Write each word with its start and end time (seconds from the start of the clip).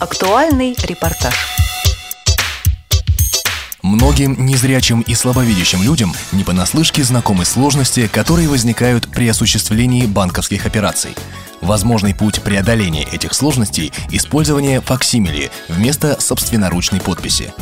Актуальный 0.00 0.74
репортаж. 0.82 1.34
Многим 3.82 4.46
незрячим 4.46 5.02
и 5.02 5.14
слабовидящим 5.14 5.82
людям 5.82 6.14
не 6.32 6.42
понаслышке 6.42 7.04
знакомы 7.04 7.44
сложности, 7.44 8.06
которые 8.06 8.48
возникают 8.48 9.10
при 9.10 9.28
осуществлении 9.28 10.06
банковских 10.06 10.64
операций. 10.64 11.14
Возможный 11.60 12.14
путь 12.14 12.40
преодоления 12.40 13.04
этих 13.12 13.34
сложностей– 13.34 13.92
использование 14.10 14.80
факсимили 14.80 15.50
вместо 15.68 16.18
собственноручной 16.18 17.02
подписи. 17.02 17.52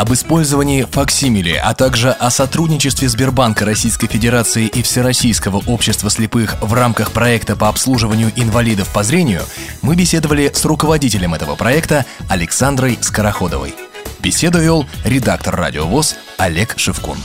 Об 0.00 0.14
использовании 0.14 0.84
факсимили, 0.84 1.60
а 1.62 1.74
также 1.74 2.10
о 2.10 2.30
сотрудничестве 2.30 3.06
Сбербанка 3.06 3.66
Российской 3.66 4.06
Федерации 4.06 4.66
и 4.66 4.82
Всероссийского 4.82 5.62
общества 5.66 6.08
слепых 6.08 6.56
в 6.62 6.72
рамках 6.72 7.12
проекта 7.12 7.54
по 7.54 7.68
обслуживанию 7.68 8.32
инвалидов 8.34 8.90
по 8.94 9.02
зрению 9.02 9.42
мы 9.82 9.96
беседовали 9.96 10.50
с 10.54 10.64
руководителем 10.64 11.34
этого 11.34 11.54
проекта 11.54 12.06
Александрой 12.30 12.96
Скороходовой. 13.02 13.74
Беседу 14.20 14.58
вел 14.58 14.86
редактор 15.04 15.54
«Радио 15.54 15.84
ВОЗ» 15.84 16.16
Олег 16.38 16.78
Шевкун. 16.78 17.18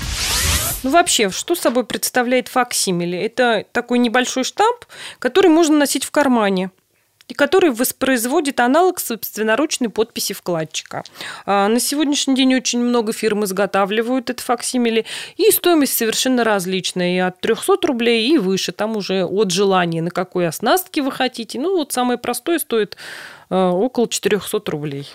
Ну 0.83 0.89
вообще, 0.89 1.31
что 1.31 1.55
собой 1.55 1.85
представляет 1.85 2.49
факсимили? 2.49 3.17
Это 3.17 3.63
такой 3.71 3.99
небольшой 3.99 4.43
штамп, 4.43 4.83
который 5.19 5.49
можно 5.49 5.77
носить 5.77 6.03
в 6.03 6.11
кармане 6.11 6.71
и 7.27 7.33
который 7.33 7.71
воспроизводит 7.71 8.59
аналог 8.59 8.99
собственноручной 8.99 9.89
подписи 9.89 10.33
вкладчика. 10.33 11.03
А, 11.45 11.67
на 11.67 11.79
сегодняшний 11.79 12.35
день 12.35 12.55
очень 12.55 12.79
много 12.79 13.13
фирм 13.13 13.43
изготавливают 13.45 14.29
это 14.29 14.43
факсимили, 14.43 15.05
и 15.37 15.49
стоимость 15.51 15.97
совершенно 15.97 16.43
различная, 16.43 17.15
и 17.15 17.19
от 17.19 17.39
300 17.41 17.77
рублей 17.83 18.29
и 18.29 18.37
выше, 18.37 18.71
там 18.71 18.95
уже 18.95 19.25
от 19.25 19.51
желания, 19.51 20.01
на 20.01 20.11
какой 20.11 20.47
оснастке 20.47 21.01
вы 21.01 21.11
хотите. 21.11 21.59
Ну 21.59 21.77
вот 21.77 21.91
самое 21.91 22.17
простое 22.17 22.59
стоит 22.59 22.97
а, 23.49 23.71
около 23.71 24.07
400 24.07 24.71
рублей. 24.71 25.07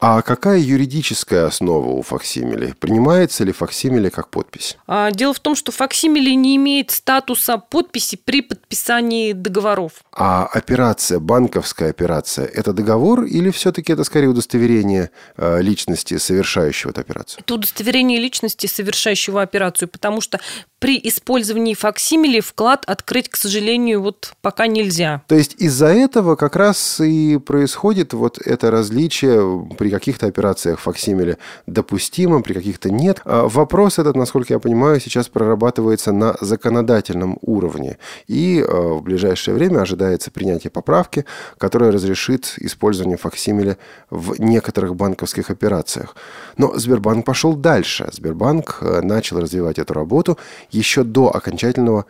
А 0.00 0.22
какая 0.22 0.58
юридическая 0.58 1.46
основа 1.46 1.88
у 1.88 2.02
факсимили? 2.02 2.72
Принимается 2.78 3.42
ли 3.42 3.50
факсимили 3.50 4.10
как 4.10 4.28
подпись? 4.30 4.76
А, 4.86 5.10
дело 5.10 5.34
в 5.34 5.40
том, 5.40 5.56
что 5.56 5.72
факсимили 5.72 6.30
не 6.30 6.54
имеет 6.54 6.92
статуса 6.92 7.58
подписи 7.58 8.16
при 8.16 8.42
подписании 8.42 9.32
договоров. 9.32 10.04
А 10.12 10.46
операция, 10.46 11.18
банковская 11.18 11.90
операция, 11.90 12.46
это 12.46 12.72
договор 12.72 13.24
или 13.24 13.50
все-таки 13.50 13.92
это 13.92 14.04
скорее 14.04 14.28
удостоверение 14.28 15.10
э, 15.36 15.60
личности, 15.62 16.16
совершающего 16.18 16.90
эту 16.90 17.00
операцию? 17.00 17.40
Это 17.40 17.54
удостоверение 17.54 18.20
личности, 18.20 18.68
совершающего 18.68 19.42
операцию, 19.42 19.88
потому 19.88 20.20
что 20.20 20.38
при 20.78 21.00
использовании 21.02 21.74
факсимили 21.74 22.40
вклад 22.40 22.84
открыть, 22.86 23.28
к 23.28 23.36
сожалению, 23.36 24.02
вот 24.02 24.34
пока 24.42 24.66
нельзя. 24.66 25.22
То 25.26 25.34
есть 25.34 25.56
из-за 25.58 25.88
этого 25.88 26.36
как 26.36 26.56
раз 26.56 27.00
и 27.00 27.38
происходит 27.38 28.12
вот 28.12 28.38
это 28.38 28.70
различие 28.70 29.66
при 29.76 29.90
каких-то 29.90 30.26
операциях 30.26 30.78
факсимиле 30.78 31.38
допустимо, 31.66 32.42
при 32.42 32.52
каких-то 32.52 32.90
нет. 32.90 33.20
А 33.24 33.48
вопрос 33.48 33.98
этот, 33.98 34.16
насколько 34.16 34.54
я 34.54 34.58
понимаю, 34.58 35.00
сейчас 35.00 35.28
прорабатывается 35.28 36.12
на 36.12 36.36
законодательном 36.40 37.38
уровне. 37.40 37.98
И 38.26 38.64
а, 38.66 38.94
в 38.94 39.02
ближайшее 39.02 39.54
время 39.54 39.80
ожидается 39.80 40.30
принятие 40.30 40.70
поправки, 40.70 41.24
которая 41.58 41.90
разрешит 41.90 42.54
использование 42.58 43.16
факсимиле 43.16 43.78
в 44.10 44.40
некоторых 44.40 44.94
банковских 44.94 45.50
операциях. 45.50 46.14
Но 46.56 46.78
Сбербанк 46.78 47.24
пошел 47.24 47.54
дальше. 47.54 48.08
Сбербанк 48.12 48.78
а, 48.80 49.02
начал 49.02 49.40
развивать 49.40 49.78
эту 49.78 49.94
работу 49.94 50.38
еще 50.70 51.04
до 51.04 51.34
окончательного 51.34 52.04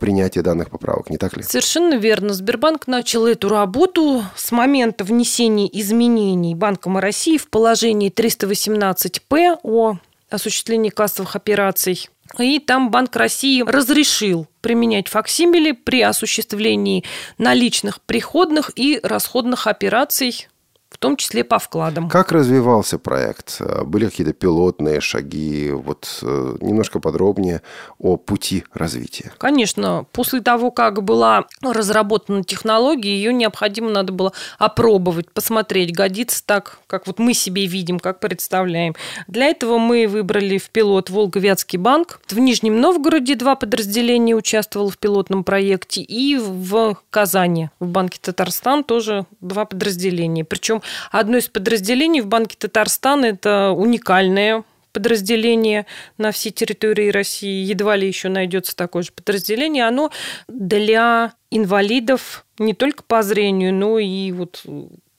принятия 0.00 0.42
данных 0.42 0.70
поправок, 0.70 1.10
не 1.10 1.18
так 1.18 1.36
ли? 1.36 1.42
Совершенно 1.42 1.94
верно. 1.94 2.32
Сбербанк 2.32 2.86
начал 2.86 3.26
эту 3.26 3.48
работу 3.48 4.24
с 4.36 4.50
момента 4.52 5.04
внесения 5.04 5.68
изменений 5.80 6.54
Банком 6.54 6.96
России 6.96 7.08
России 7.18 7.36
в 7.36 7.48
положении 7.48 8.12
318-П 8.12 9.58
о 9.62 9.96
осуществлении 10.30 10.90
кассовых 10.90 11.34
операций. 11.36 12.08
И 12.38 12.58
там 12.58 12.90
Банк 12.90 13.16
России 13.16 13.62
разрешил 13.66 14.46
применять 14.60 15.08
факсимили 15.08 15.72
при 15.72 16.02
осуществлении 16.02 17.02
наличных 17.38 18.00
приходных 18.02 18.70
и 18.76 19.00
расходных 19.02 19.66
операций 19.66 20.48
в 20.98 21.00
том 21.00 21.16
числе 21.16 21.44
по 21.44 21.60
вкладам. 21.60 22.08
Как 22.08 22.32
развивался 22.32 22.98
проект? 22.98 23.60
Были 23.84 24.06
какие-то 24.06 24.32
пилотные 24.32 25.00
шаги? 25.00 25.70
Вот 25.70 26.18
э, 26.22 26.56
немножко 26.60 26.98
подробнее 26.98 27.62
о 28.00 28.16
пути 28.16 28.64
развития. 28.74 29.30
Конечно. 29.38 30.06
После 30.10 30.40
того, 30.40 30.72
как 30.72 31.04
была 31.04 31.44
разработана 31.62 32.42
технология, 32.42 33.14
ее 33.14 33.32
необходимо 33.32 33.90
надо 33.90 34.12
было 34.12 34.32
опробовать, 34.58 35.30
посмотреть, 35.30 35.94
годится 35.94 36.44
так, 36.44 36.80
как 36.88 37.06
вот 37.06 37.20
мы 37.20 37.32
себе 37.32 37.66
видим, 37.66 38.00
как 38.00 38.18
представляем. 38.18 38.96
Для 39.28 39.46
этого 39.46 39.78
мы 39.78 40.08
выбрали 40.08 40.58
в 40.58 40.68
пилот 40.70 41.10
Волговятский 41.10 41.78
банк. 41.78 42.20
В 42.26 42.40
Нижнем 42.40 42.80
Новгороде 42.80 43.36
два 43.36 43.54
подразделения 43.54 44.34
участвовало 44.34 44.90
в 44.90 44.98
пилотном 44.98 45.44
проекте. 45.44 46.00
И 46.00 46.36
в 46.36 46.96
Казани, 47.10 47.70
в 47.78 47.86
Банке 47.86 48.18
Татарстан 48.20 48.82
тоже 48.82 49.26
два 49.40 49.64
подразделения. 49.64 50.44
Причем 50.44 50.82
одно 51.10 51.36
из 51.38 51.48
подразделений 51.48 52.20
в 52.20 52.26
Банке 52.26 52.56
Татарстана– 52.58 53.26
это 53.26 53.70
уникальное 53.70 54.64
подразделение 54.92 55.86
на 56.16 56.32
всей 56.32 56.50
территории 56.50 57.10
России, 57.10 57.64
едва 57.64 57.96
ли 57.96 58.06
еще 58.06 58.28
найдется 58.28 58.74
такое 58.74 59.02
же 59.02 59.12
подразделение, 59.12 59.86
оно 59.86 60.10
для 60.48 61.34
инвалидов 61.50 62.44
не 62.58 62.74
только 62.74 63.02
по 63.02 63.22
зрению, 63.22 63.72
но 63.74 63.98
и 63.98 64.32
вот 64.32 64.64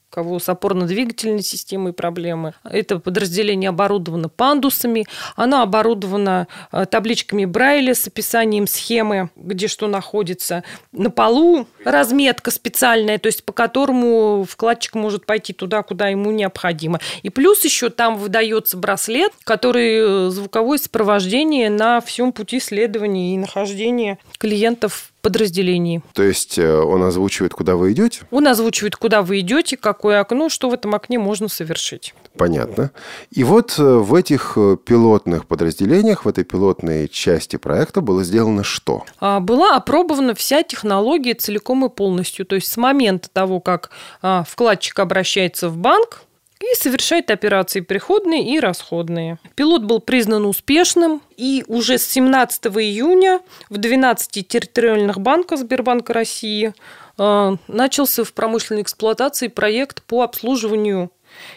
кого 0.10 0.40
с 0.40 0.50
опорно-двигательной 0.50 1.44
системой 1.44 1.94
проблемы. 1.94 2.54
Это 2.64 3.00
подразделение 3.00 3.70
оборудовано 3.70 4.30
пандусами, 4.30 5.06
оно 5.36 5.62
оборудовано 5.62 6.48
э, 6.72 6.86
табличками 6.86 7.46
Брайля 7.46 7.94
с 7.94 8.08
описанием 8.08 8.68
схемы, 8.68 9.30
где 9.36 9.68
что 9.68 9.88
находится. 9.88 10.64
На 10.92 11.10
полу 11.10 11.68
разметка 11.84 12.52
специальная, 12.52 13.20
то 13.20 13.28
есть 13.28 13.44
по 13.44 13.54
которому 13.54 14.46
вкладчик 14.50 14.96
может 14.96 15.26
пойти 15.26 15.54
туда, 15.54 15.84
куда 15.84 16.08
ему 16.08 16.32
необходимо. 16.32 17.00
И 17.24 17.30
плюс 17.30 17.64
еще 17.64 17.90
там 17.90 18.18
выдается 18.18 18.78
браслет, 18.78 19.32
который 19.44 20.28
э, 20.28 20.30
звуковое 20.30 20.78
сопровождение 20.78 21.70
на 21.70 22.02
всем 22.02 22.32
пути 22.32 22.60
следования 22.60 23.36
и 23.36 23.38
нахождения 23.38 24.18
клиентов 24.38 25.12
подразделении. 25.22 26.02
То 26.14 26.24
есть 26.24 26.58
э, 26.58 26.80
он 26.80 27.04
озвучивает, 27.04 27.54
куда 27.54 27.76
вы 27.76 27.92
идете? 27.92 28.22
Он 28.32 28.48
озвучивает, 28.48 28.96
куда 28.96 29.22
вы 29.22 29.40
идете, 29.40 29.78
какое 29.78 30.20
окно, 30.20 30.50
что 30.50 30.70
в 30.70 30.74
этом 30.74 30.96
окне 30.96 31.20
можно 31.20 31.48
совершить. 31.48 32.14
Понятно. 32.38 32.92
И 33.32 33.44
вот 33.44 33.76
э, 33.78 33.84
в 33.84 34.16
этих 34.16 34.54
э, 34.56 34.78
пилотных 34.84 35.46
подразделениях, 35.46 36.26
в 36.26 36.30
этой 36.30 36.44
пилотной 36.44 37.08
части 37.10 37.58
проекта 37.58 38.02
было 38.02 38.24
сделано 38.24 38.64
что? 38.64 39.04
А, 39.20 39.40
была 39.40 39.76
опробована 39.76 40.34
вся 40.36 40.64
технология 40.64 41.34
целиком 41.34 41.86
и 41.86 41.90
полностью. 41.90 42.46
То 42.46 42.56
есть 42.56 42.72
с 42.72 42.78
момента 42.78 43.30
того, 43.32 43.60
как 43.60 43.90
а, 44.22 44.44
вкладчик 44.48 45.00
обращается 45.00 45.70
в 45.70 45.78
банк, 45.78 46.24
и 46.62 46.76
совершает 46.76 47.32
операции 47.32 47.80
приходные 47.80 48.54
и 48.54 48.60
расходные. 48.60 49.40
Пилот 49.56 49.84
был 49.84 50.00
признан 50.00 50.46
успешным, 50.46 51.22
и 51.38 51.64
уже 51.68 51.98
с 51.98 52.06
17 52.06 52.66
июня 52.78 53.40
в 53.70 53.78
12 53.78 54.48
территориальных 54.48 55.20
банках 55.20 55.60
Сбербанка 55.60 56.14
России 56.14 56.74
э, 57.18 57.56
начался 57.68 58.24
в 58.24 58.34
промышленной 58.34 58.82
эксплуатации 58.82 59.48
проект 59.48 60.04
по 60.04 60.22
обслуживанию 60.22 61.12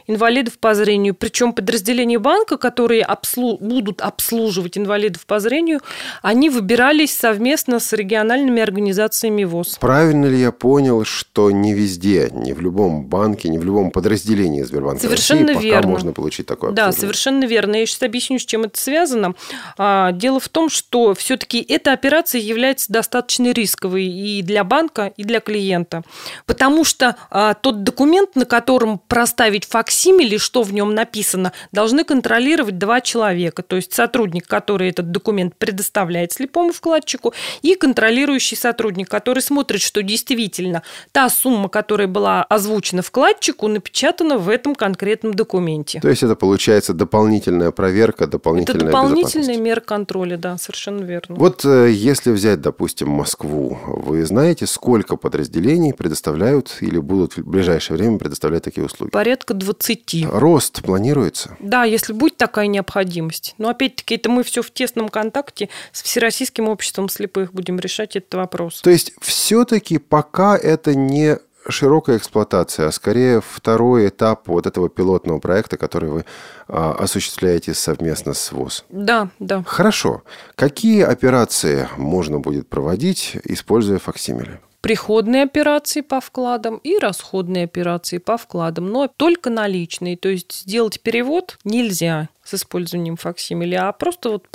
инвалидов 0.06 0.58
по 0.58 0.74
зрению. 0.74 1.14
Причем 1.14 1.52
подразделения 1.52 2.18
банка, 2.18 2.56
которые 2.56 3.02
обслу... 3.02 3.58
будут 3.58 4.00
обслуживать 4.00 4.78
инвалидов 4.78 5.26
по 5.26 5.40
зрению, 5.40 5.80
они 6.22 6.50
выбирались 6.50 7.14
совместно 7.14 7.80
с 7.80 7.92
региональными 7.92 8.62
организациями 8.62 9.44
ВОЗ. 9.44 9.78
Правильно 9.80 10.26
ли 10.26 10.40
я 10.40 10.52
понял, 10.52 11.04
что 11.04 11.50
не 11.50 11.74
везде, 11.74 12.30
не 12.32 12.52
в 12.52 12.60
любом 12.60 13.06
банке, 13.06 13.48
не 13.48 13.58
в 13.58 13.64
любом 13.64 13.90
подразделении 13.90 14.62
Сбербанка 14.62 15.02
совершенно 15.02 15.54
России 15.54 15.69
верно. 15.69 15.82
пока 15.82 15.88
можно 15.88 16.12
получить 16.12 16.46
такое 16.46 16.72
Да, 16.72 16.92
совершенно 16.92 17.44
верно. 17.44 17.76
Я 17.76 17.86
сейчас 17.86 18.02
объясню, 18.02 18.38
с 18.38 18.44
чем 18.44 18.62
это 18.62 18.78
связано. 18.80 19.34
А, 19.78 20.12
дело 20.12 20.40
в 20.40 20.48
том, 20.48 20.68
что 20.68 21.14
все-таки 21.14 21.64
эта 21.68 21.92
операция 21.92 22.40
является 22.40 22.92
достаточно 22.92 23.52
рисковой 23.52 24.04
и 24.04 24.42
для 24.42 24.64
банка, 24.64 25.12
и 25.16 25.25
для 25.25 25.40
клиента. 25.40 26.02
Потому 26.46 26.84
что 26.84 27.16
а, 27.30 27.54
тот 27.54 27.82
документ, 27.82 28.36
на 28.36 28.44
котором 28.44 28.98
проставить 28.98 29.62
факсимили, 29.64 30.37
что 30.37 30.62
в 30.62 30.73
нем 30.73 30.94
написано, 30.94 31.53
должны 31.73 32.05
контролировать 32.05 32.79
два 32.79 33.00
человека. 33.00 33.62
То 33.62 33.76
есть 33.76 33.93
сотрудник, 33.93 34.47
который 34.47 34.91
этот 34.91 35.11
документ 35.11 35.56
предоставляет 35.56 36.32
слепому 36.32 36.73
вкладчику, 36.73 37.35
и 37.62 37.75
контролирующий 37.75 38.56
сотрудник, 38.56 39.09
который 39.09 39.43
смотрит, 39.43 39.81
что 39.81 40.03
действительно 40.03 40.82
та 41.12 41.29
сумма, 41.29 41.69
которая 41.69 42.09
была 42.09 42.44
озвучена 42.44 43.03
вкладчику, 43.03 43.69
напечатана 43.69 44.38
в 44.38 44.49
этом 44.49 44.75
конкретном 44.75 45.35
документе. 45.35 46.00
То 46.00 46.09
есть 46.09 46.23
это 46.23 46.37
получается 46.37 46.94
дополнительная 46.94 47.70
проверка, 47.70 48.26
дополнительная 48.26 48.81
Это 48.81 48.87
дополнительная 48.87 49.56
мера 49.59 49.81
контроля, 49.81 50.37
да, 50.37 50.59
совершенно 50.59 51.03
верно. 51.03 51.37
Вот 51.37 51.64
э, 51.64 51.91
если 51.91 52.31
взять, 52.31 52.61
допустим, 52.61 53.09
Москву, 53.09 53.79
вы 53.87 54.25
знаете, 54.25 54.67
сколько 54.67 55.17
подразделений 55.17 55.94
предоставляют 55.94 56.76
или 56.81 56.99
будут 56.99 57.37
в 57.37 57.49
ближайшее 57.49 57.97
время 57.97 58.19
предоставлять 58.19 58.62
такие 58.64 58.85
услуги? 58.85 59.11
Порядка 59.11 59.51
20. 59.52 60.26
Рост 60.31 60.82
планируется? 60.82 61.56
Да, 61.60 61.84
если 61.84 62.12
будет 62.12 62.37
такая 62.37 62.66
необходимость. 62.66 63.54
Но 63.58 63.69
опять-таки 63.69 64.16
это 64.16 64.31
мы 64.31 64.43
все 64.43 64.62
в 64.62 64.70
тесном 64.70 65.08
контакте 65.08 65.69
с 65.93 66.02
Всероссийским 66.02 66.69
обществом 66.69 67.08
слепых 67.08 67.52
будем 67.52 67.78
решать 67.78 68.16
этот 68.16 68.34
вопрос. 68.34 68.81
То 68.82 68.90
есть 68.90 69.12
все-таки 69.20 69.99
пока 69.99 70.56
это 70.56 70.94
не 70.94 71.38
широкая 71.69 72.16
эксплуатация, 72.16 72.88
а 72.88 72.93
скорее 72.93 73.40
второй 73.40 74.08
этап 74.08 74.49
вот 74.49 74.66
этого 74.66 74.88
пилотного 74.88 75.38
проекта, 75.38 75.76
который 75.76 76.10
вы 76.10 76.25
а, 76.69 76.93
осуществляете 76.93 77.75
совместно 77.75 78.34
с 78.34 78.52
ВОЗ. 78.52 78.84
Да, 78.88 79.28
да. 79.38 79.62
Хорошо. 79.66 80.22
Какие 80.54 81.02
операции 81.02 81.88
можно 81.96 82.40
будет 82.40 82.69
проводить, 82.69 83.37
используя 83.44 83.99
факсимили? 83.99 84.60
Приходные 84.82 85.44
операции 85.44 86.02
по 86.02 86.20
вкладам 86.20 86.76
и 86.76 86.99
расходные 86.99 87.64
операции 87.64 88.19
по 88.19 88.37
вкладам, 88.37 88.90
но 88.90 89.08
только 89.08 89.49
наличные. 89.49 90.19
То 90.19 90.29
есть 90.29 90.52
сделать 90.52 91.00
перевод 91.00 91.58
нельзя 91.64 92.29
с 92.44 92.52
использованием 92.52 93.17
факсимили, 93.17 93.76
а 93.76 93.90
просто 93.93 94.31
вот 94.31 94.46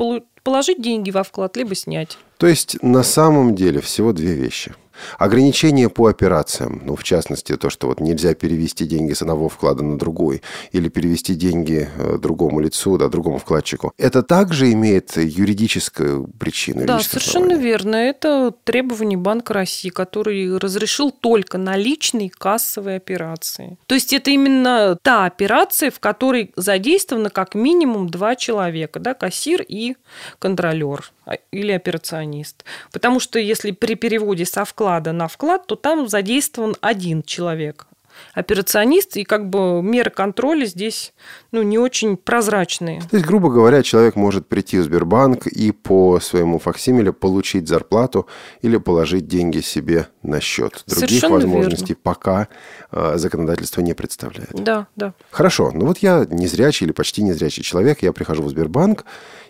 положить 0.44 0.81
деньги 0.81 1.09
во 1.09 1.24
вклад, 1.24 1.57
либо 1.57 1.74
снять. 1.74 2.18
То 2.38 2.45
есть 2.45 2.77
на 2.83 3.01
самом 3.01 3.56
деле 3.56 3.81
всего 3.81 4.13
две 4.13 4.33
вещи– 4.33 4.75
Ограничения 5.17 5.89
по 5.89 6.07
операциям, 6.07 6.81
ну, 6.85 6.95
в 6.95 7.03
частности, 7.03 7.55
то, 7.57 7.69
что 7.69 7.88
вот 7.88 7.99
нельзя 7.99 8.33
перевести 8.33 8.85
деньги 8.85 9.13
с 9.13 9.21
одного 9.21 9.49
вклада 9.49 9.83
на 9.83 9.97
другой 9.97 10.41
или 10.71 10.89
перевести 10.89 11.35
деньги 11.35 11.89
э, 11.97 12.17
другому 12.17 12.59
лицу, 12.59 12.97
да, 12.97 13.07
другому 13.07 13.38
вкладчику, 13.38 13.94
это 13.97 14.23
также 14.23 14.71
имеет 14.73 15.17
юридическую 15.17 16.27
причину? 16.39 16.85
Да, 16.85 16.99
совершенно 16.99 17.45
основание? 17.45 17.71
верно. 17.71 17.95
Это 17.95 18.53
требование 18.63 19.17
Банка 19.17 19.53
России, 19.53 19.89
который 19.89 20.57
разрешил 20.57 21.11
только 21.11 21.57
наличные 21.57 22.29
кассовые 22.29 22.97
операции. 22.97 23.77
То 23.88 23.95
есть 23.95 24.13
это 24.13 24.31
именно 24.31 24.97
та 25.01 25.25
операция, 25.25 25.91
в 25.91 25.99
которой 25.99 26.51
задействовано 26.55 27.29
как 27.29 27.55
минимум 27.55 28.09
два 28.09 28.35
человека, 28.35 28.99
да, 28.99 29.13
кассир 29.13 29.61
и 29.67 29.95
контролер. 30.39 31.11
А, 31.27 31.33
или 31.51 31.73
операционист. 31.73 32.63
Потому 32.94 33.19
что 33.19 33.38
если 33.38 33.71
при 33.71 33.95
переводе 33.95 34.45
со 34.45 34.63
вклада 34.63 34.86
на 34.87 35.27
вклад, 35.27 35.67
то 35.67 35.75
там 35.75 36.07
задействован 36.07 36.75
один 36.81 37.23
человек, 37.23 37.87
операционист, 38.33 39.17
и 39.17 39.23
как 39.23 39.49
бы 39.49 39.81
меры 39.81 40.09
контроля 40.09 40.65
здесь 40.65 41.13
ну, 41.51 41.61
не 41.61 41.77
очень 41.77 42.17
прозрачные. 42.17 43.01
То 43.01 43.17
есть, 43.17 43.25
грубо 43.25 43.49
говоря, 43.49 43.83
человек 43.83 44.15
может 44.15 44.47
прийти 44.47 44.79
в 44.79 44.83
Сбербанк 44.83 45.47
и 45.47 45.71
по 45.71 46.19
своему 46.19 46.59
факсимиле 46.59 47.13
получить 47.13 47.67
зарплату 47.67 48.27
или 48.61 48.77
положить 48.77 49.27
деньги 49.27 49.59
себе 49.59 50.07
на 50.23 50.41
счет. 50.41 50.83
Других 50.87 51.07
Совершенно 51.09 51.33
возможностей 51.35 51.93
верно. 51.93 52.01
пока 52.03 52.47
э, 52.91 53.13
законодательство 53.17 53.81
не 53.81 53.93
представляет. 53.93 54.53
Да, 54.53 54.87
да. 54.95 55.13
Хорошо. 55.31 55.71
Ну 55.73 55.85
вот 55.85 55.99
я 55.99 56.25
незрячий 56.29 56.85
или 56.85 56.93
почти 56.93 57.23
незрячий 57.23 57.63
человек, 57.63 58.01
я 58.01 58.13
прихожу 58.13 58.43
в 58.43 58.49
Сбербанк, 58.49 59.05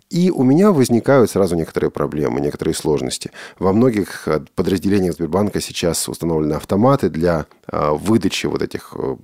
и 0.09 0.31
у 0.31 0.43
меня 0.43 0.71
возникают 0.71 1.31
сразу 1.31 1.55
некоторые 1.55 1.91
проблемы, 1.91 2.39
некоторые 2.39 2.73
сложности. 2.73 3.31
Во 3.59 3.73
многих 3.73 4.27
э, 4.27 4.41
подразделениях 4.55 5.15
Сбербанка 5.15 5.59
сейчас 5.59 6.07
установлены 6.07 6.53
автоматы 6.53 7.09
для 7.09 7.45
э, 7.71 7.91
выдачи 7.91 8.45
вот 8.45 8.61
этих 8.61 8.93
э, 8.95 9.15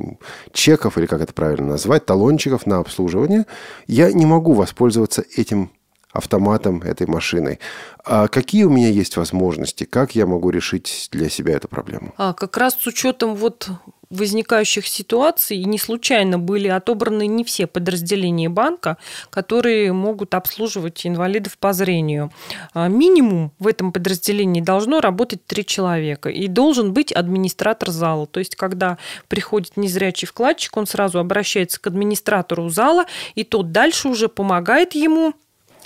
чеков, 0.51 0.97
или 0.97 1.05
как 1.05 1.21
это 1.21 1.33
правильно 1.33 1.69
назвать, 1.69 2.05
талончиков 2.05 2.65
на 2.65 2.79
обслуживание. 2.79 3.45
Я 3.87 4.11
не 4.11 4.25
могу 4.25 4.53
воспользоваться 4.53 5.23
этим 5.37 5.71
автоматом, 6.11 6.81
этой 6.83 7.07
машиной. 7.07 7.59
А 8.05 8.27
какие 8.27 8.65
у 8.65 8.69
меня 8.69 8.89
есть 8.89 9.17
возможности? 9.17 9.83
Как 9.85 10.15
я 10.15 10.27
могу 10.27 10.51
решить 10.51 11.09
для 11.11 11.29
себя 11.29 11.55
эту 11.55 11.67
проблему? 11.67 12.13
А, 12.17 12.33
как 12.33 12.55
раз 12.57 12.75
с 12.79 12.85
учетом 12.85 13.35
вот 13.35 13.69
возникающих 14.13 14.87
ситуаций, 14.87 15.57
и 15.57 15.65
не 15.65 15.77
случайно 15.77 16.39
были 16.39 16.67
отобраны 16.67 17.27
не 17.27 17.43
все 17.43 17.67
подразделения 17.67 18.49
банка, 18.49 18.97
которые 19.29 19.91
могут 19.93 20.35
обслуживать 20.35 21.05
инвалидов 21.05 21.57
по 21.57 21.73
зрению. 21.73 22.31
А, 22.73 22.87
минимум 22.87 23.51
в 23.59 23.67
этом 23.67 23.91
подразделении 23.91 24.61
должно 24.61 25.01
работать 25.01 25.45
три 25.45 25.65
человека, 25.65 26.29
и 26.29 26.47
должен 26.47 26.93
быть 26.93 27.11
администратор 27.11 27.89
зала. 27.89 28.27
То 28.27 28.39
есть, 28.39 28.55
когда 28.55 28.97
приходит 29.27 29.77
незрячий 29.77 30.27
вкладчик, 30.27 30.77
он 30.77 30.85
сразу 30.85 31.19
обращается 31.19 31.81
к 31.81 31.87
администратору 31.87 32.69
зала, 32.69 33.05
и 33.35 33.43
тот 33.43 33.71
дальше 33.71 34.07
уже 34.07 34.29
помогает 34.29 34.95
ему 34.95 35.33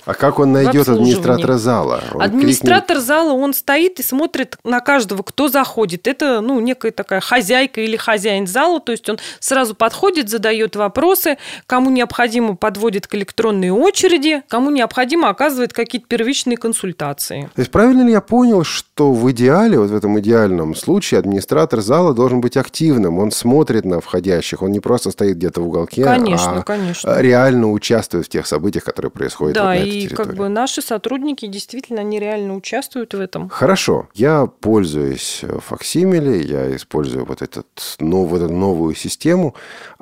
а 0.08 0.14
как 0.14 0.38
он 0.38 0.52
найдет 0.52 0.88
администратора 0.88 1.58
зала? 1.58 2.02
Он 2.14 2.22
Администратор 2.22 2.96
крикнет... 2.96 3.06
зала, 3.06 3.32
он 3.32 3.52
стоит 3.52 4.00
и 4.00 4.02
смотрит 4.02 4.56
на 4.64 4.80
каждого, 4.80 5.22
кто 5.22 5.48
заходит. 5.48 6.06
Это, 6.08 6.40
ну, 6.40 6.58
некая 6.60 6.92
такая 6.92 7.20
хозяйка 7.20 7.82
или 7.82 7.96
хозяин 7.96 8.46
зала, 8.46 8.80
то 8.80 8.92
есть 8.92 9.06
он 9.10 9.18
сразу 9.38 9.74
подходит, 9.74 10.30
задает 10.30 10.76
вопросы, 10.76 11.36
кому 11.66 11.90
необходимо 11.90 12.56
подводит 12.56 13.06
к 13.06 13.14
электронной 13.16 13.68
очереди, 13.68 14.42
кому 14.48 14.70
необходимо 14.70 15.28
оказывает 15.28 15.74
какие-то 15.74 16.06
первичные 16.08 16.56
консультации. 16.56 17.50
То 17.54 17.60
есть 17.60 17.70
правильно 17.70 18.00
ли 18.00 18.12
я 18.12 18.22
понял, 18.22 18.64
что 18.64 19.12
в 19.12 19.30
идеале, 19.32 19.78
вот 19.78 19.90
в 19.90 19.94
этом 19.94 20.18
идеальном 20.20 20.74
случае 20.74 21.20
администратор 21.20 21.82
зала 21.82 22.14
должен 22.14 22.40
быть 22.40 22.56
активным, 22.56 23.18
он 23.18 23.30
смотрит 23.30 23.84
на 23.84 24.00
входящих, 24.00 24.62
он 24.62 24.72
не 24.72 24.80
просто 24.80 25.10
стоит 25.10 25.36
где-то 25.36 25.60
в 25.60 25.68
уголке, 25.68 26.02
конечно, 26.02 26.60
а 26.60 26.62
конечно. 26.62 27.20
реально 27.20 27.70
участвует 27.70 28.24
в 28.24 28.30
тех 28.30 28.46
событиях, 28.46 28.84
которые 28.84 29.10
происходят 29.10 29.54
да, 29.54 29.64
вот 29.64 29.80
на 29.80 29.97
и 29.97 29.97
и 30.04 30.08
как 30.08 30.34
бы 30.34 30.48
наши 30.48 30.82
сотрудники 30.82 31.46
действительно 31.46 32.02
нереально 32.02 32.54
участвуют 32.54 33.14
в 33.14 33.20
этом. 33.20 33.48
Хорошо. 33.48 34.08
Я 34.14 34.46
пользуюсь 34.46 35.40
э, 35.42 35.58
факсимили, 35.60 36.42
я 36.44 36.74
использую 36.76 37.24
вот, 37.24 37.42
этот, 37.42 37.66
ну, 37.98 38.24
вот 38.24 38.42
эту 38.42 38.52
новую 38.52 38.94
систему. 38.94 39.54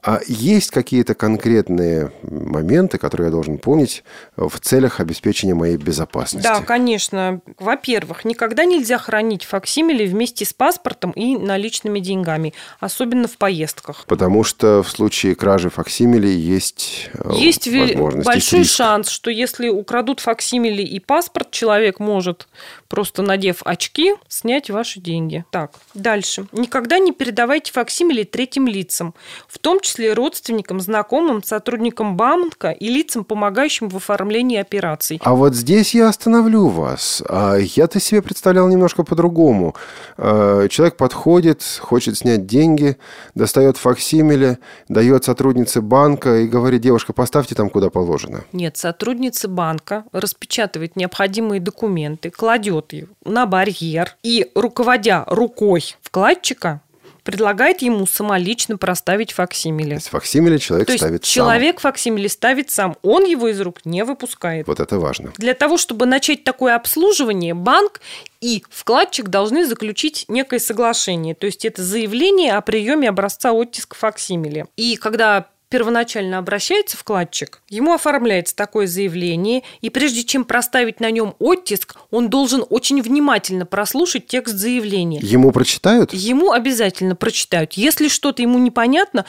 А 0.06 0.20
есть 0.28 0.70
какие-то 0.70 1.14
конкретные 1.16 2.12
моменты, 2.22 2.96
которые 2.96 3.26
я 3.26 3.30
должен 3.32 3.58
помнить 3.58 4.04
в 4.36 4.60
целях 4.60 5.00
обеспечения 5.00 5.54
моей 5.54 5.76
безопасности? 5.76 6.46
Да, 6.46 6.60
конечно. 6.60 7.40
Во-первых, 7.58 8.24
никогда 8.24 8.64
нельзя 8.64 8.98
хранить 8.98 9.42
факсимили 9.44 10.06
вместе 10.06 10.44
с 10.44 10.52
паспортом 10.52 11.10
и 11.10 11.36
наличными 11.36 11.98
деньгами, 11.98 12.54
особенно 12.78 13.26
в 13.26 13.36
поездках. 13.36 14.04
Потому 14.06 14.44
что 14.44 14.84
в 14.84 14.90
случае 14.90 15.34
кражи 15.34 15.70
факсимили 15.70 16.28
есть, 16.28 17.10
э, 17.14 17.32
есть 17.34 17.66
возможность, 17.66 18.26
большой 18.26 18.60
есть 18.60 18.70
шанс, 18.70 19.08
что 19.08 19.32
если 19.32 19.68
украдут 19.68 20.20
факсимили 20.20 20.82
и 20.82 21.00
паспорт, 21.00 21.50
человек 21.50 21.98
может, 21.98 22.46
просто 22.86 23.22
надев 23.22 23.56
очки, 23.64 24.14
снять 24.28 24.70
ваши 24.70 25.00
деньги. 25.00 25.44
Так, 25.50 25.72
дальше. 25.94 26.46
Никогда 26.52 27.00
не 27.00 27.10
передавайте 27.10 27.72
факсимили 27.72 28.22
третьим 28.22 28.68
лицам, 28.68 29.12
в 29.48 29.58
том 29.58 29.80
числе 29.80 29.95
родственникам, 30.04 30.80
знакомым, 30.80 31.42
сотрудникам 31.42 32.16
банка 32.16 32.70
и 32.70 32.88
лицам, 32.88 33.24
помогающим 33.24 33.88
в 33.88 33.96
оформлении 33.96 34.58
операций. 34.58 35.20
А 35.22 35.34
вот 35.34 35.54
здесь 35.54 35.94
я 35.94 36.08
остановлю 36.08 36.68
вас. 36.68 37.22
А 37.28 37.56
я-то 37.56 38.00
себе 38.00 38.22
представлял 38.22 38.68
немножко 38.68 39.02
по-другому. 39.02 39.74
А, 40.16 40.68
человек 40.68 40.96
подходит, 40.96 41.62
хочет 41.80 42.18
снять 42.18 42.46
деньги, 42.46 42.96
достает 43.34 43.76
факсимили, 43.76 44.58
дает 44.88 45.24
сотруднице 45.24 45.80
банка 45.80 46.36
и 46.36 46.46
говорит, 46.46 46.80
девушка, 46.80 47.12
поставьте 47.12 47.54
там, 47.54 47.70
куда 47.70 47.90
положено. 47.90 48.44
Нет, 48.52 48.76
сотрудница 48.76 49.48
банка 49.48 50.04
распечатывает 50.12 50.96
необходимые 50.96 51.60
документы, 51.60 52.30
кладет 52.30 52.92
их 52.92 53.08
на 53.24 53.46
барьер 53.46 54.16
и, 54.22 54.50
руководя 54.54 55.24
рукой 55.26 55.96
вкладчика, 56.02 56.80
предлагает 57.26 57.82
ему 57.82 58.06
самолично 58.06 58.78
проставить 58.78 59.32
факсимили. 59.32 59.90
То 59.90 59.94
есть 59.96 60.08
факсимили 60.08 60.58
человек 60.58 60.86
То 60.86 60.96
ставит 60.96 61.22
есть 61.22 61.34
сам. 61.34 61.44
человек 61.44 61.80
факсимили 61.80 62.28
ставит 62.28 62.70
сам, 62.70 62.96
он 63.02 63.24
его 63.24 63.48
из 63.48 63.60
рук 63.60 63.84
не 63.84 64.04
выпускает. 64.04 64.68
Вот 64.68 64.78
это 64.78 64.98
важно. 65.00 65.32
Для 65.36 65.54
того, 65.54 65.76
чтобы 65.76 66.06
начать 66.06 66.44
такое 66.44 66.76
обслуживание, 66.76 67.52
банк 67.52 68.00
и 68.40 68.62
вкладчик 68.70 69.28
должны 69.28 69.66
заключить 69.66 70.26
некое 70.28 70.60
соглашение. 70.60 71.34
То 71.34 71.46
есть 71.46 71.64
это 71.64 71.82
заявление 71.82 72.54
о 72.54 72.60
приеме 72.60 73.08
образца 73.08 73.50
оттиска 73.50 73.96
факсимили. 73.96 74.66
И 74.76 74.94
когда 74.94 75.46
первоначально 75.68 76.38
обращается 76.38 76.96
вкладчик, 76.96 77.62
ему 77.68 77.92
оформляется 77.92 78.54
такое 78.54 78.86
заявление, 78.86 79.62
и 79.80 79.90
прежде 79.90 80.24
чем 80.24 80.44
проставить 80.44 81.00
на 81.00 81.10
нем 81.10 81.34
оттиск, 81.38 81.96
он 82.10 82.30
должен 82.30 82.64
очень 82.68 83.02
внимательно 83.02 83.66
прослушать 83.66 84.26
текст 84.26 84.54
заявления. 84.54 85.20
Ему 85.22 85.52
прочитают? 85.52 86.12
Ему 86.12 86.52
обязательно 86.52 87.16
прочитают. 87.16 87.74
Если 87.74 88.08
что-то 88.08 88.42
ему 88.42 88.58
непонятно, 88.58 89.24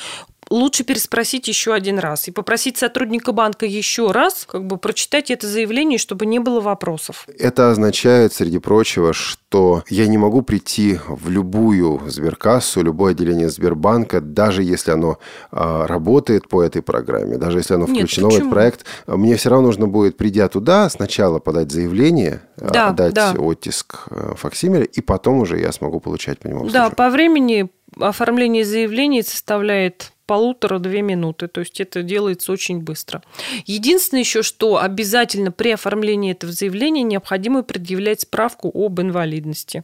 лучше 0.50 0.84
переспросить 0.84 1.48
еще 1.48 1.74
один 1.74 2.00
раз 2.00 2.28
и 2.28 2.32
попросить 2.32 2.78
сотрудника 2.78 3.32
банка 3.32 3.66
еще 3.66 4.12
раз 4.12 4.46
как 4.48 4.66
бы 4.66 4.78
прочитать 4.78 5.32
это 5.32 5.48
заявление, 5.48 5.98
чтобы 5.98 6.26
не 6.26 6.40
было 6.40 6.60
вопросов. 6.60 7.28
Это 7.38 7.72
означает, 7.72 8.34
среди 8.34 8.60
прочего, 8.60 9.14
что 9.14 9.84
я 9.90 10.08
не 10.08 10.18
могу 10.18 10.42
прийти 10.42 11.00
в 11.08 11.30
любую 11.30 12.02
сберкассу, 12.08 12.82
любое 12.82 13.12
отделение 13.12 13.50
Сбербанка, 13.50 14.22
даже 14.22 14.64
если 14.64 14.92
оно 14.92 15.20
а, 15.52 15.88
работает 15.88 16.48
по 16.48 16.62
этой 16.62 16.82
программе, 16.82 17.38
даже 17.38 17.60
если 17.60 17.74
оно 17.76 17.88
включено 17.88 18.28
Нет, 18.28 18.34
в 18.34 18.38
этот 18.38 18.50
проект, 18.50 18.86
мне 19.08 19.36
все 19.36 19.50
равно 19.50 19.68
нужно 19.68 19.88
будет, 19.88 20.18
придя 20.18 20.48
туда, 20.48 20.90
сначала 20.90 21.40
подать 21.40 21.72
заявление, 21.72 22.42
а, 22.60 22.70
да, 22.70 22.92
дать 22.92 23.14
да. 23.14 23.34
оттиск 23.38 24.08
э, 24.10 24.34
факсимиля, 24.36 24.84
и 24.84 25.02
потом 25.02 25.40
уже 25.40 25.60
я 25.60 25.72
смогу 25.72 26.00
получать 26.00 26.40
по 26.40 26.48
нему 26.48 26.70
Да, 26.70 26.90
по 26.90 27.10
времени 27.10 27.70
оформление 28.00 28.66
заявления 28.66 29.24
составляет 29.24 30.12
полутора-две 30.28 31.02
минуты. 31.02 31.48
То 31.48 31.62
есть 31.62 31.80
это 31.80 32.04
делается 32.04 32.52
очень 32.52 32.80
быстро. 32.80 33.24
Единственное 33.66 34.22
еще, 34.22 34.44
что 34.44 34.78
обязательно 34.78 35.52
при 35.52 35.72
оформлении 35.72 36.32
этого 36.32 36.52
заявления 36.52 37.02
необходимо 37.02 37.64
предъявлять 37.64 38.22
справку 38.22 38.70
об 38.74 39.00
инвалидности. 39.02 39.84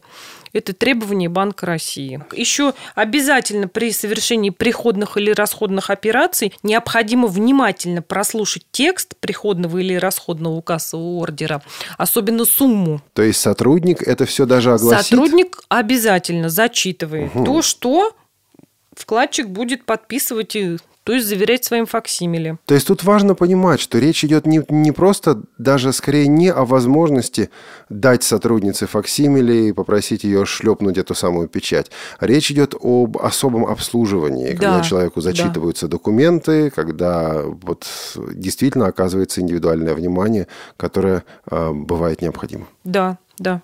Это 0.52 0.72
требование 0.72 1.28
Банка 1.28 1.66
России. 1.66 2.22
Еще 2.32 2.74
обязательно 2.94 3.66
при 3.66 3.90
совершении 3.90 4.50
приходных 4.50 5.16
или 5.16 5.32
расходных 5.32 5.90
операций 5.90 6.52
необходимо 6.62 7.26
внимательно 7.26 8.02
прослушать 8.02 8.64
текст 8.70 9.16
приходного 9.18 9.78
или 9.78 9.94
расходного 9.94 10.60
кассового 10.60 11.22
ордера, 11.22 11.62
особенно 11.98 12.44
сумму. 12.44 13.00
То 13.14 13.22
есть 13.22 13.40
сотрудник 13.40 14.02
это 14.02 14.26
все 14.26 14.46
даже 14.46 14.74
огласит? 14.74 15.06
Сотрудник 15.06 15.58
обязательно 15.68 16.50
зачитывает 16.50 17.34
угу. 17.34 17.44
то, 17.44 17.62
что 17.62 18.12
вкладчик 18.96 19.48
будет 19.48 19.84
подписывать 19.84 20.56
и 20.56 20.78
то 21.04 21.12
есть 21.12 21.26
заверять 21.26 21.64
своим 21.64 21.84
факсимиле. 21.84 22.58
То 22.64 22.74
есть 22.74 22.86
тут 22.86 23.04
важно 23.04 23.34
понимать, 23.34 23.78
что 23.78 23.98
речь 23.98 24.24
идет 24.24 24.46
не, 24.46 24.62
не 24.70 24.90
просто, 24.90 25.42
даже 25.58 25.92
скорее 25.92 26.26
не 26.28 26.50
о 26.50 26.64
возможности 26.64 27.50
дать 27.90 28.22
сотруднице 28.22 28.86
факсимиле 28.86 29.68
и 29.68 29.72
попросить 29.72 30.24
ее 30.24 30.46
шлепнуть 30.46 30.96
эту 30.96 31.14
самую 31.14 31.48
печать. 31.48 31.90
Речь 32.20 32.50
идет 32.50 32.74
об 32.80 33.18
особом 33.18 33.66
обслуживании, 33.66 34.54
да, 34.54 34.58
когда 34.58 34.80
человеку 34.80 35.20
зачитываются 35.20 35.88
да. 35.88 35.92
документы, 35.92 36.70
когда 36.70 37.42
вот 37.42 37.86
действительно 38.32 38.86
оказывается 38.86 39.42
индивидуальное 39.42 39.94
внимание, 39.94 40.48
которое 40.78 41.24
э, 41.50 41.70
бывает 41.70 42.22
необходимо. 42.22 42.66
Да, 42.84 43.18
да. 43.38 43.60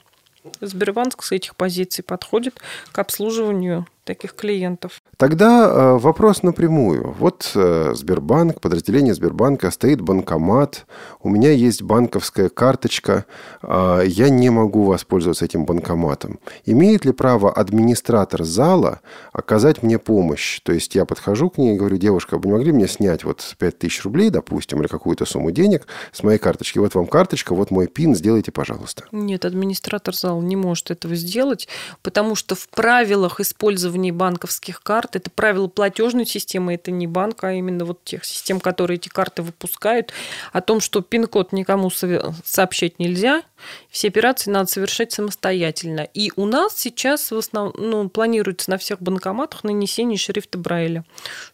Сбербанк 0.61 1.23
с 1.23 1.33
этих 1.33 1.57
позиций 1.57 2.05
подходит 2.05 2.61
к 2.93 2.99
обслуживанию 2.99 3.87
таких 4.15 4.35
клиентов. 4.35 5.03
Тогда 5.17 5.69
э, 5.69 5.99
вопрос 5.99 6.43
напрямую. 6.43 7.15
Вот 7.21 7.53
э, 7.55 7.93
Сбербанк, 7.95 8.61
подразделение 8.61 9.15
Сбербанка, 9.15 9.71
стоит 9.71 10.01
банкомат, 10.01 10.85
у 11.23 11.29
меня 11.29 11.53
есть 11.53 11.83
банковская 11.83 12.49
карточка, 12.49 13.25
э, 13.63 14.03
я 14.07 14.29
не 14.29 14.51
могу 14.51 14.83
воспользоваться 14.85 15.45
этим 15.45 15.65
банкоматом. 15.65 16.41
Имеет 16.67 17.05
ли 17.05 17.13
право 17.13 17.53
администратор 17.53 18.43
зала 18.43 19.01
оказать 19.33 19.85
мне 19.85 20.01
помощь? 20.01 20.61
То 20.65 20.73
есть 20.73 20.97
я 20.97 21.05
подхожу 21.05 21.51
к 21.51 21.59
ней 21.59 21.77
и 21.77 21.79
говорю, 21.79 21.97
девушка, 21.97 22.37
вы 22.37 22.47
не 22.47 22.53
могли 22.53 22.73
мне 22.73 22.89
снять 22.89 23.23
вот 23.23 23.55
5000 23.59 24.03
рублей, 24.03 24.31
допустим, 24.31 24.81
или 24.81 24.89
какую-то 24.89 25.25
сумму 25.25 25.53
денег 25.53 25.87
с 26.11 26.25
моей 26.25 26.39
карточки? 26.39 26.79
Вот 26.79 26.97
вам 26.97 27.07
карточка, 27.07 27.55
вот 27.55 27.71
мой 27.71 27.87
пин, 27.87 28.17
сделайте, 28.17 28.51
пожалуйста. 28.51 29.05
Нет, 29.13 29.45
администратор 29.45 30.17
зала 30.17 30.43
не 30.43 30.57
может 30.57 30.91
этого 30.91 31.15
сделать, 31.15 31.69
потому 32.03 32.35
что 32.35 32.57
в 32.57 32.69
правилах 32.69 33.39
использования 33.39 34.00
использовании 34.01 34.11
банковских 34.11 34.83
карт. 34.83 35.17
Это 35.17 35.31
правило 35.31 35.69
платежной 35.69 36.27
системы, 36.27 36.75
это 36.75 36.91
не 36.91 37.07
банк, 37.07 37.45
а 37.45 37.53
именно 37.53 37.85
вот 37.85 38.03
тех 38.05 38.25
систем, 38.25 38.61
которые 38.61 38.97
эти 38.97 39.09
карты 39.09 39.43
выпускают. 39.43 40.13
О 40.53 40.61
том, 40.61 40.81
что 40.81 41.03
пин-код 41.03 41.53
никому 41.53 41.91
сообщать 41.91 42.99
нельзя, 42.99 43.43
все 43.91 44.09
операции 44.09 44.51
надо 44.51 44.71
совершать 44.71 45.13
самостоятельно. 45.13 46.09
И 46.15 46.33
у 46.37 46.47
нас 46.47 46.77
сейчас 46.77 47.31
в 47.31 47.37
основном 47.37 47.75
ну, 47.79 48.09
планируется 48.09 48.71
на 48.71 48.79
всех 48.79 49.01
банкоматах 49.01 49.65
нанесение 49.65 50.19
шрифта 50.19 50.59
Брайля, 50.59 51.05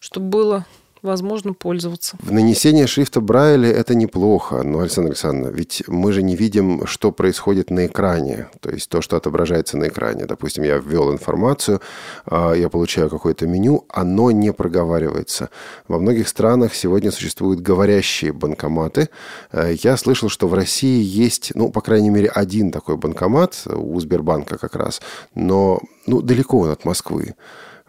чтобы 0.00 0.28
было 0.28 0.66
возможно 1.06 1.54
пользоваться. 1.54 2.16
В 2.20 2.32
нанесении 2.32 2.86
шрифта 2.86 3.20
Брайля 3.20 3.70
это 3.70 3.94
неплохо, 3.94 4.62
но, 4.62 4.80
Александр 4.80 5.10
Александровна, 5.10 5.56
ведь 5.56 5.82
мы 5.86 6.12
же 6.12 6.22
не 6.22 6.36
видим, 6.36 6.86
что 6.86 7.12
происходит 7.12 7.70
на 7.70 7.86
экране, 7.86 8.48
то 8.60 8.70
есть 8.70 8.88
то, 8.88 9.00
что 9.00 9.16
отображается 9.16 9.76
на 9.76 9.88
экране. 9.88 10.26
Допустим, 10.26 10.64
я 10.64 10.76
ввел 10.76 11.12
информацию, 11.12 11.80
а, 12.26 12.52
я 12.52 12.68
получаю 12.68 13.08
какое-то 13.08 13.46
меню, 13.46 13.84
оно 13.88 14.30
не 14.30 14.52
проговаривается. 14.52 15.48
Во 15.88 15.98
многих 15.98 16.28
странах 16.28 16.74
сегодня 16.74 17.10
существуют 17.10 17.60
говорящие 17.60 18.32
банкоматы. 18.32 19.08
Э, 19.52 19.72
я 19.82 19.96
слышал, 19.96 20.28
что 20.28 20.48
в 20.48 20.54
России 20.54 21.02
есть, 21.02 21.52
ну, 21.54 21.70
по 21.70 21.80
крайней 21.80 22.10
мере, 22.10 22.28
один 22.28 22.70
такой 22.70 22.96
банкомат 22.96 23.62
у 23.66 23.98
Сбербанка 24.00 24.58
как 24.58 24.74
раз, 24.74 25.00
но 25.34 25.80
ну, 26.06 26.22
далеко 26.22 26.58
он 26.58 26.70
от 26.70 26.84
Москвы. 26.84 27.34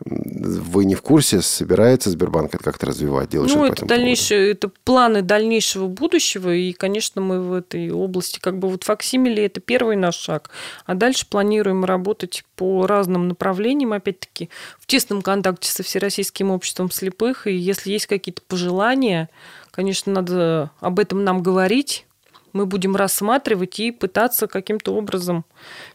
Вы 0.05 0.85
не 0.85 0.93
в 0.93 1.01
курсе, 1.01 1.41
собирается 1.41 2.11
Сбербанк 2.11 2.53
это 2.53 2.63
как-то 2.63 2.85
развивать, 2.85 3.29
делать 3.29 3.53
ну, 3.53 3.65
это 3.65 3.83
дальнейшие, 3.83 4.51
это 4.51 4.69
планы 4.83 5.23
дальнейшего 5.23 5.87
будущего, 5.87 6.53
и, 6.53 6.71
конечно, 6.71 7.19
мы 7.19 7.41
в 7.41 7.53
этой 7.53 7.89
области, 7.89 8.39
как 8.39 8.59
бы 8.59 8.69
вот 8.69 8.83
факсимили 8.83 9.41
это 9.41 9.59
первый 9.59 9.95
наш 9.95 10.15
шаг, 10.15 10.51
а 10.85 10.93
дальше 10.93 11.25
планируем 11.27 11.83
работать 11.83 12.45
по 12.55 12.85
разным 12.85 13.27
направлениям, 13.27 13.93
опять-таки, 13.93 14.49
в 14.79 14.85
тесном 14.85 15.23
контакте 15.23 15.71
со 15.71 15.81
Всероссийским 15.81 16.51
обществом 16.51 16.91
слепых, 16.91 17.47
и 17.47 17.55
если 17.55 17.91
есть 17.91 18.05
какие-то 18.05 18.43
пожелания, 18.47 19.29
конечно, 19.71 20.13
надо 20.13 20.69
об 20.79 20.99
этом 20.99 21.23
нам 21.23 21.41
говорить, 21.41 22.05
мы 22.53 22.65
будем 22.65 22.95
рассматривать 22.95 23.79
и 23.79 23.91
пытаться 23.91 24.47
каким-то 24.47 24.93
образом 24.95 25.45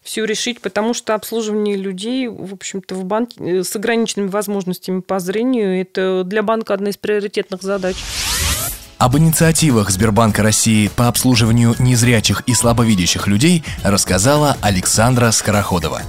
все 0.02 0.24
решить, 0.24 0.60
потому 0.60 0.94
что 0.94 1.14
обслуживание 1.14 1.76
людей, 1.76 2.28
в 2.28 2.52
общем-то, 2.54 2.94
в 2.94 3.04
банке 3.04 3.36
э, 3.40 3.64
с 3.64 3.74
ограниченными 3.76 4.28
возможностями 4.28 5.00
по 5.00 5.18
зрению, 5.18 5.80
это 5.80 6.24
для 6.24 6.42
банка 6.42 6.74
одна 6.74 6.90
из 6.90 6.96
приоритетных 6.96 7.62
задач. 7.62 7.96
Об 8.98 9.16
инициативах 9.16 9.90
Сбербанка 9.90 10.44
России 10.44 10.88
по 10.94 11.08
обслуживанию 11.08 11.74
незрячих 11.80 12.42
и 12.46 12.54
слабовидящих 12.54 13.26
людей 13.26 13.64
рассказала 13.82 14.56
Александра 14.60 15.32
Скороходова. 15.32 16.02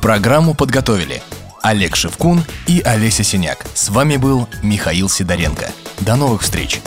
Программу 0.00 0.54
подготовили 0.54 1.22
Олег 1.62 1.94
Шевкун 1.96 2.42
и 2.66 2.80
Олеся 2.80 3.22
Синяк. 3.22 3.66
С 3.74 3.90
вами 3.90 4.16
был 4.16 4.48
Михаил 4.62 5.10
Сидоренко. 5.10 5.70
До 6.00 6.16
новых 6.16 6.40
встреч! 6.40 6.80